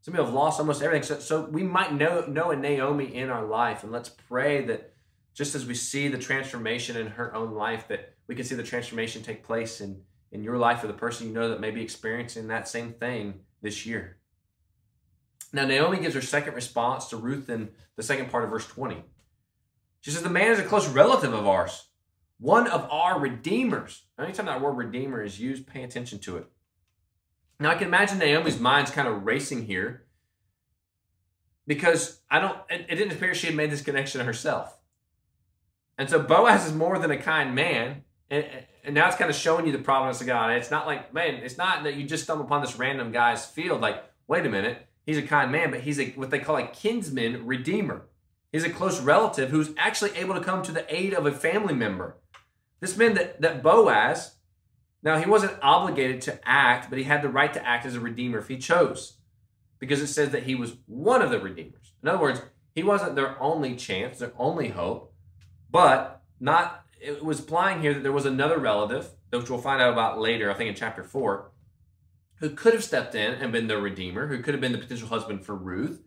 [0.00, 1.02] Some people have lost almost everything.
[1.02, 3.82] So, so we might know, know a Naomi in our life.
[3.82, 4.94] And let's pray that
[5.34, 8.62] just as we see the transformation in her own life, that we can see the
[8.62, 10.00] transformation take place in,
[10.32, 13.40] in your life or the person you know that may be experiencing that same thing
[13.60, 14.16] this year.
[15.52, 19.04] Now, Naomi gives her second response to Ruth in the second part of verse 20.
[20.04, 21.88] She says, The man is a close relative of ours.
[22.38, 24.02] one of our redeemers.
[24.18, 26.46] Anytime that word redeemer is used, pay attention to it.
[27.58, 30.04] Now I can imagine Naomi's mind's kind of racing here
[31.66, 34.76] because I don't, it, it didn't appear she had made this connection herself.
[35.96, 38.04] And so Boaz is more than a kind man.
[38.28, 38.44] And,
[38.84, 40.50] and now it's kind of showing you the providence of God.
[40.50, 43.80] It's not like, man, it's not that you just stumble upon this random guy's field.
[43.80, 46.66] Like, wait a minute, he's a kind man, but he's a what they call a
[46.66, 48.02] kinsman redeemer.
[48.54, 51.74] He's a close relative who's actually able to come to the aid of a family
[51.74, 52.18] member.
[52.78, 54.36] This meant that, that Boaz,
[55.02, 58.00] now he wasn't obligated to act, but he had the right to act as a
[58.00, 59.14] redeemer if he chose,
[59.80, 61.94] because it says that he was one of the redeemers.
[62.00, 62.42] In other words,
[62.76, 65.12] he wasn't their only chance, their only hope,
[65.68, 69.94] but not it was implying here that there was another relative, which we'll find out
[69.94, 71.50] about later, I think in chapter four,
[72.36, 75.08] who could have stepped in and been the redeemer, who could have been the potential
[75.08, 76.04] husband for Ruth.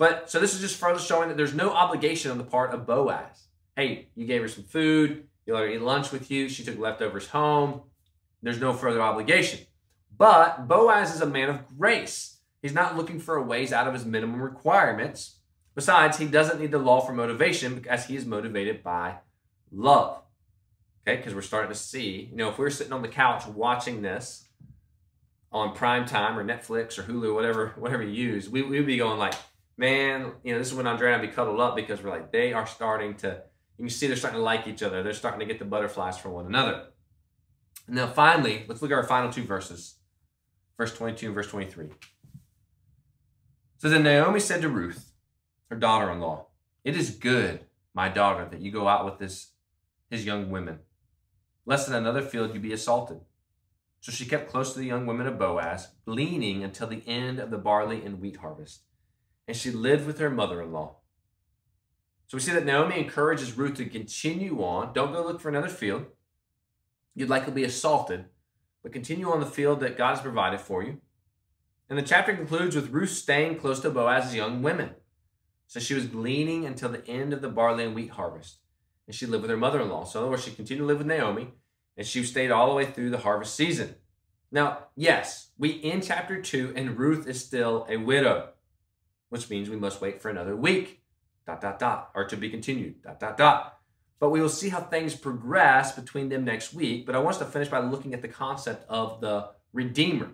[0.00, 2.86] But so this is just further showing that there's no obligation on the part of
[2.86, 3.48] Boaz.
[3.76, 6.78] Hey, you gave her some food, you let her eat lunch with you, she took
[6.78, 7.82] leftovers home.
[8.42, 9.60] There's no further obligation.
[10.16, 12.38] But Boaz is a man of grace.
[12.62, 15.36] He's not looking for a ways out of his minimum requirements.
[15.74, 19.16] Besides, he doesn't need the law for motivation because he is motivated by
[19.70, 20.22] love.
[21.06, 23.46] Okay, because we're starting to see, you know, if we are sitting on the couch
[23.46, 24.48] watching this
[25.52, 29.18] on prime time or Netflix or Hulu, whatever, whatever you use, we would be going
[29.18, 29.34] like,
[29.80, 32.30] man, you know, this is when Andrea and I be cuddled up because we're like,
[32.30, 33.42] they are starting to,
[33.78, 35.02] you can see they're starting to like each other.
[35.02, 36.88] They're starting to get the butterflies for one another.
[37.88, 39.94] Now finally, let's look at our final two verses.
[40.76, 41.88] Verse 22 and verse 23.
[43.78, 45.12] So then Naomi said to Ruth,
[45.70, 46.46] her daughter-in-law,
[46.84, 47.64] It is good,
[47.94, 49.52] my daughter, that you go out with this
[50.10, 50.80] his young women,
[51.64, 53.20] lest in another field you be assaulted.
[54.00, 57.50] So she kept close to the young women of Boaz, gleaning until the end of
[57.50, 58.82] the barley and wheat harvest.
[59.50, 60.98] And she lived with her mother in law.
[62.28, 64.92] So we see that Naomi encourages Ruth to continue on.
[64.92, 66.06] Don't go look for another field.
[67.16, 68.26] You'd likely be assaulted,
[68.84, 71.00] but continue on the field that God has provided for you.
[71.88, 74.90] And the chapter concludes with Ruth staying close to Boaz's young women.
[75.66, 78.60] So she was gleaning until the end of the barley and wheat harvest
[79.10, 80.04] and she lived with her mother in law.
[80.04, 81.48] So, in other words, she continued to live with Naomi,
[81.96, 83.96] and she stayed all the way through the harvest season.
[84.52, 88.50] Now, yes, we end chapter 2, and Ruth is still a widow,
[89.30, 91.02] which means we must wait for another week,
[91.46, 93.78] dot, dot, dot, or to be continued, dot, dot, dot.
[94.18, 97.06] But we will see how things progress between them next week.
[97.06, 100.32] But I want us to finish by looking at the concept of the Redeemer.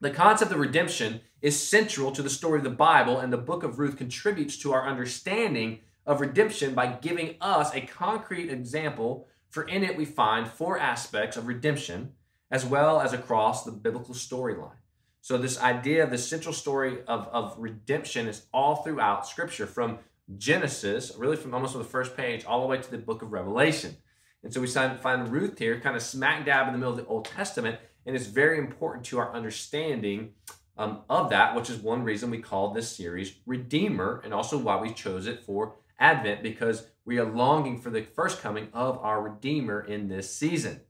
[0.00, 3.62] The concept of redemption is central to the story of the Bible, and the book
[3.62, 9.62] of Ruth contributes to our understanding of redemption by giving us a concrete example, for
[9.62, 12.12] in it we find four aspects of redemption,
[12.50, 14.76] as well as across the biblical storyline.
[15.24, 20.00] So, this idea of the central story of, of redemption is all throughout Scripture, from
[20.36, 23.32] Genesis, really from almost from the first page, all the way to the book of
[23.32, 23.96] Revelation.
[24.42, 27.06] And so we find Ruth here kind of smack dab in the middle of the
[27.06, 30.34] Old Testament, and it's very important to our understanding
[30.76, 34.78] um, of that, which is one reason we called this series Redeemer, and also why
[34.78, 39.22] we chose it for Advent because we are longing for the first coming of our
[39.22, 40.82] Redeemer in this season.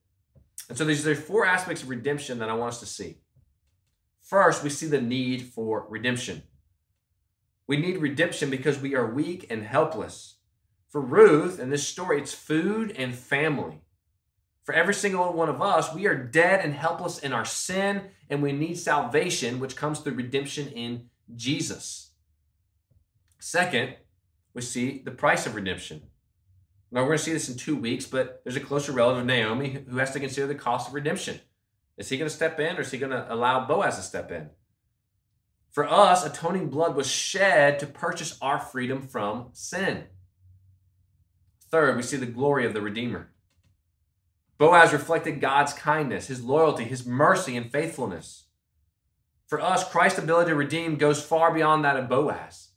[0.68, 3.18] And so these are four aspects of redemption that I want us to see.
[4.34, 6.42] First, we see the need for redemption.
[7.68, 10.38] We need redemption because we are weak and helpless.
[10.88, 13.82] For Ruth, in this story, it's food and family.
[14.64, 18.42] For every single one of us, we are dead and helpless in our sin, and
[18.42, 22.10] we need salvation, which comes through redemption in Jesus.
[23.38, 23.94] Second,
[24.52, 26.02] we see the price of redemption.
[26.90, 29.84] Now, we're going to see this in two weeks, but there's a closer relative, Naomi,
[29.88, 31.38] who has to consider the cost of redemption.
[31.96, 34.32] Is he going to step in or is he going to allow Boaz to step
[34.32, 34.50] in?
[35.70, 40.04] For us, atoning blood was shed to purchase our freedom from sin.
[41.70, 43.32] Third, we see the glory of the Redeemer.
[44.56, 48.44] Boaz reflected God's kindness, his loyalty, his mercy, and faithfulness.
[49.48, 52.70] For us, Christ's ability to redeem goes far beyond that of Boaz.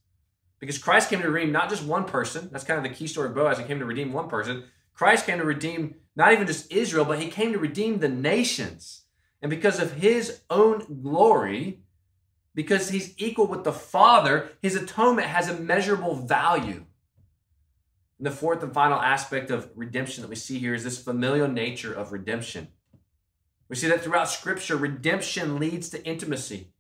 [0.59, 2.49] Because Christ came to redeem not just one person.
[2.51, 3.59] That's kind of the key story of Boaz.
[3.59, 4.63] He came to redeem one person.
[4.93, 9.03] Christ came to redeem not even just Israel, but he came to redeem the nations.
[9.41, 11.81] And because of his own glory,
[12.55, 16.85] because he's equal with the Father, his atonement has immeasurable value.
[18.17, 21.47] And the fourth and final aspect of redemption that we see here is this familial
[21.47, 22.69] nature of redemption.
[23.69, 26.71] We see that throughout Scripture, redemption leads to intimacy,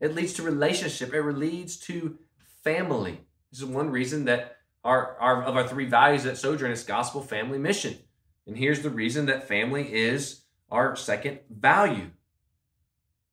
[0.00, 2.18] it leads to relationship, it leads to
[2.62, 3.20] family.
[3.50, 7.22] This is one reason that our, our of our three values at Sojourn is gospel,
[7.22, 7.98] family, mission.
[8.46, 10.42] And here's the reason that family is
[10.74, 12.10] our second value.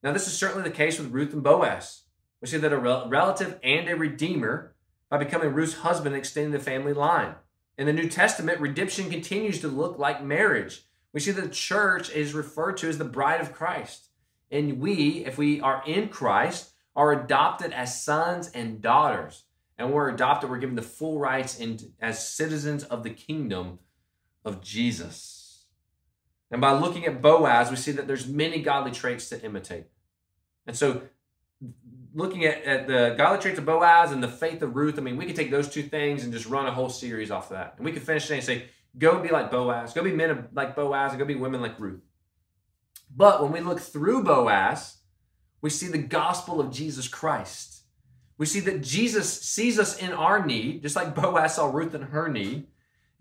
[0.04, 2.04] Now, this is certainly the case with Ruth and Boaz.
[2.42, 4.76] We see that a rel- relative and a redeemer,
[5.10, 7.36] by becoming Ruth's husband, extending the family line.
[7.78, 10.86] In the New Testament, redemption continues to look like marriage.
[11.14, 14.08] We see the church is referred to as the bride of Christ.
[14.50, 19.44] And we, if we are in Christ, are adopted as sons and daughters.
[19.78, 23.80] And we're adopted, we're given the full rights and as citizens of the kingdom
[24.46, 25.41] of Jesus.
[26.52, 29.86] And by looking at Boaz, we see that there's many godly traits to imitate.
[30.68, 31.02] And so
[32.14, 35.18] looking at, at the godly traits of Boaz and the faith of Ruth, I mean,
[35.18, 37.76] we could take those two things and just run a whole series off of that.
[37.78, 38.66] And we could finish today and say,
[38.98, 42.02] go be like Boaz, go be men like Boaz, and go be women like Ruth.
[43.16, 44.98] But when we look through Boaz,
[45.62, 47.84] we see the gospel of Jesus Christ.
[48.38, 52.02] We see that Jesus sees us in our need, just like Boaz saw Ruth in
[52.02, 52.68] her need.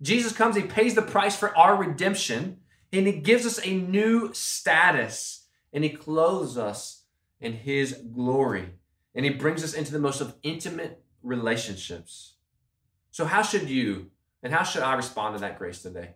[0.01, 2.60] Jesus comes, he pays the price for our redemption,
[2.93, 7.05] and he gives us a new status, and he clothes us
[7.41, 8.71] in his glory,
[9.15, 12.35] and he brings us into the most of intimate relationships.
[13.11, 14.11] So, how should you
[14.43, 16.15] and how should I respond to that grace today?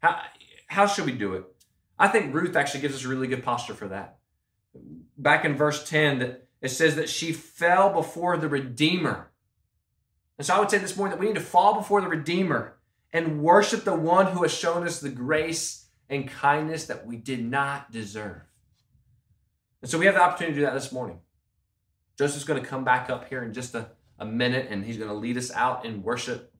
[0.00, 0.20] How,
[0.66, 1.44] how should we do it?
[1.98, 4.18] I think Ruth actually gives us a really good posture for that.
[5.16, 9.30] Back in verse 10, that it says that she fell before the Redeemer.
[10.38, 12.78] And so I would say this morning that we need to fall before the Redeemer
[13.12, 17.44] and worship the one who has shown us the grace and kindness that we did
[17.44, 18.42] not deserve.
[19.82, 21.18] And so we have the opportunity to do that this morning.
[22.18, 23.88] Joseph's going to come back up here in just a,
[24.18, 26.52] a minute and he's going to lead us out in worship.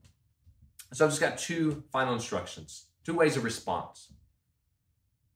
[0.93, 4.13] So I've just got two final instructions, two ways of response.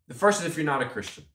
[0.07, 1.26] The first is if you're not a Christian,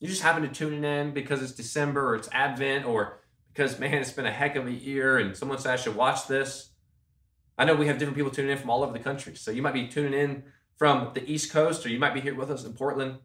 [0.00, 3.20] you just happen to tune in because it's December or it's Advent or
[3.52, 6.26] because, man, it's been a heck of a year and someone said I should watch
[6.26, 6.70] this.
[7.56, 9.36] I know we have different people tuning in from all over the country.
[9.36, 10.44] So you might be tuning in
[10.76, 13.18] from the East Coast or you might be here with us in Portland.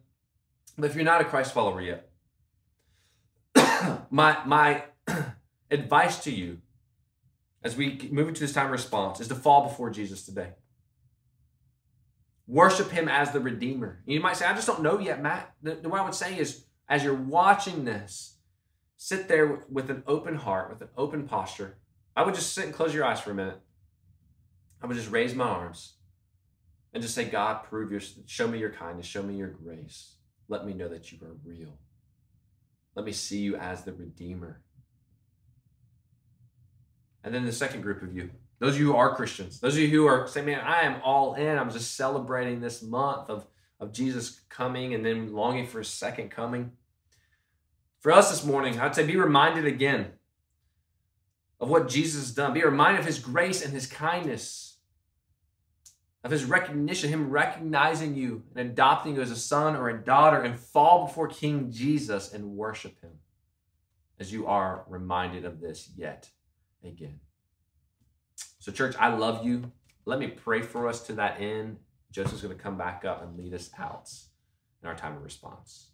[0.78, 2.10] But if you're not a Christ follower yet,
[4.10, 4.84] my, my
[5.70, 6.58] advice to you
[7.62, 10.50] as we move into this time of response is to fall before Jesus today.
[12.46, 14.02] Worship him as the Redeemer.
[14.06, 15.54] You might say, I just don't know yet, Matt.
[15.62, 18.38] The, the, what I would say is, as you're watching this,
[18.96, 21.78] sit there with an open heart, with an open posture.
[22.16, 23.60] I would just sit and close your eyes for a minute.
[24.82, 25.94] I would just raise my arms
[26.92, 30.14] and just say, God, prove your, show me your kindness, show me your grace.
[30.48, 31.78] Let me know that you are real.
[32.94, 34.60] Let me see you as the Redeemer.
[37.22, 39.80] And then the second group of you, those of you who are Christians, those of
[39.80, 41.58] you who are saying, man, I am all in.
[41.58, 43.46] I'm just celebrating this month of,
[43.78, 46.72] of Jesus coming and then longing for his second coming.
[48.00, 50.12] For us this morning, I'd say be reminded again
[51.60, 52.54] of what Jesus has done.
[52.54, 54.69] Be reminded of his grace and his kindness,
[56.22, 60.42] of his recognition, him recognizing you and adopting you as a son or a daughter,
[60.42, 63.12] and fall before King Jesus and worship him
[64.18, 66.28] as you are reminded of this yet
[66.84, 67.20] again.
[68.58, 69.72] So, church, I love you.
[70.04, 71.78] Let me pray for us to that end.
[72.10, 74.10] Joseph's going to come back up and lead us out
[74.82, 75.90] in our time of response.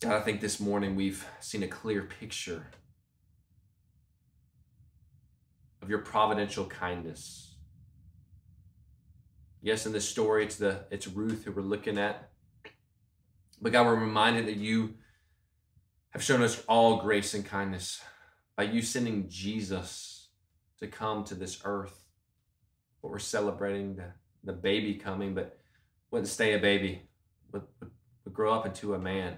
[0.00, 2.66] God, I think this morning we've seen a clear picture
[5.82, 7.56] of your providential kindness.
[9.60, 12.30] Yes, in this story, it's the it's Ruth who we're looking at.
[13.60, 14.94] But God, we're reminded that you
[16.10, 18.00] have shown us all grace and kindness
[18.56, 20.28] by you sending Jesus
[20.80, 22.04] to come to this earth.
[23.00, 24.12] But we're celebrating the,
[24.44, 25.58] the baby coming, but
[26.10, 27.02] wouldn't stay a baby,
[27.52, 27.90] would, would,
[28.24, 29.36] would grow up into a man.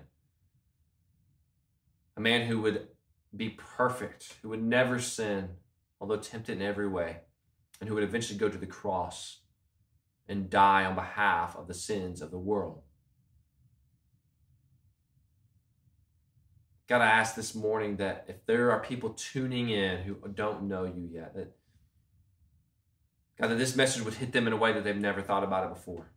[2.17, 2.89] A man who would
[3.35, 5.51] be perfect, who would never sin,
[6.05, 7.17] although tempted in every way,
[7.81, 9.41] and who would eventually go to the cross
[10.29, 12.83] and die on behalf of the sins of the world.
[16.87, 20.85] God, I ask this morning that if there are people tuning in who don't know
[20.85, 21.57] you yet, that
[23.41, 25.65] God, that this message would hit them in a way that they've never thought about
[25.65, 26.13] it before.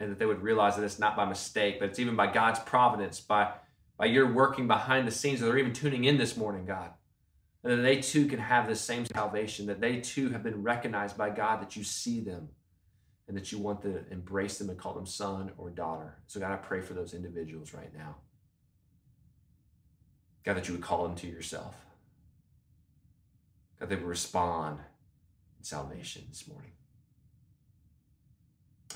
[0.00, 2.58] And that they would realize that it's not by mistake, but it's even by God's
[2.58, 3.52] providence, by,
[3.96, 6.90] by your working behind the scenes, that they're even tuning in this morning, God.
[7.62, 11.16] And that they too can have this same salvation, that they too have been recognized
[11.16, 12.48] by God, that you see them
[13.28, 16.16] and that you want to embrace them and call them son or daughter.
[16.26, 18.16] So, God, I pray for those individuals right now.
[20.44, 21.76] God, that you would call them to yourself.
[23.78, 24.78] God, they would respond
[25.58, 26.72] in salvation this morning.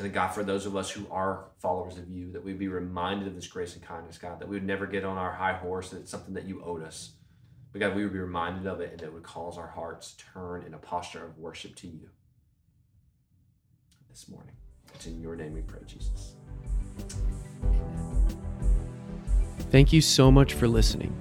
[0.00, 3.28] And God, for those of us who are followers of you, that we'd be reminded
[3.28, 5.90] of this grace and kindness, God, that we would never get on our high horse,
[5.90, 7.12] that it's something that you owed us.
[7.74, 10.24] But God, we would be reminded of it and that would cause our hearts to
[10.32, 12.08] turn in a posture of worship to you
[14.08, 14.54] this morning.
[14.94, 16.36] It's in your name we pray, Jesus.
[19.72, 21.16] Thank you so much for listening.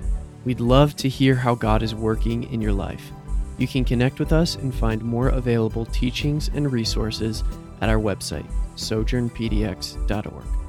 [0.46, 3.12] We'd love to hear how God is working in your life.
[3.58, 7.44] You can connect with us and find more available teachings and resources
[7.82, 10.63] at our website, sojournpdx.org.